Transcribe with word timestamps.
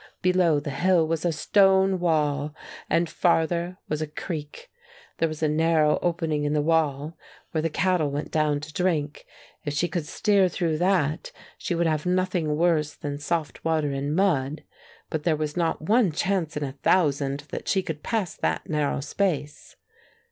Below 0.23 0.59
the 0.59 0.71
hill 0.71 1.07
was 1.07 1.25
a 1.25 1.31
stone 1.31 1.99
wall, 1.99 2.55
and 2.89 3.07
farther 3.07 3.77
was 3.87 4.01
a 4.01 4.07
creek. 4.07 4.71
There 5.19 5.27
was 5.27 5.43
a 5.43 5.47
narrow 5.47 5.99
opening 6.01 6.43
in 6.43 6.53
the 6.53 6.59
wall 6.63 7.15
where 7.51 7.61
the 7.61 7.69
cattle 7.69 8.09
went 8.09 8.31
down 8.31 8.61
to 8.61 8.73
drink; 8.73 9.27
if 9.63 9.75
she 9.75 9.87
could 9.87 10.07
steer 10.07 10.49
through 10.49 10.79
that 10.79 11.31
she 11.55 11.75
would 11.75 11.85
have 11.85 12.07
nothing 12.07 12.55
worse 12.57 12.95
than 12.95 13.19
soft 13.19 13.63
water 13.63 13.91
and 13.91 14.15
mud; 14.15 14.63
but 15.11 15.21
there 15.21 15.37
was 15.37 15.55
not 15.55 15.83
one 15.83 16.11
chance 16.11 16.57
in 16.57 16.63
a 16.63 16.71
thousand 16.81 17.41
that 17.51 17.67
she 17.67 17.83
could 17.83 18.01
pass 18.01 18.33
that 18.35 18.67
narrow 18.67 19.01
space. 19.01 19.75